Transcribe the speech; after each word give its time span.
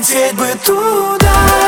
лететь 0.06 0.36
бы 0.36 0.48
туда. 0.64 1.64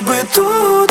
Хоть 0.00 0.08
бы 0.08 0.16
тут 0.34 0.89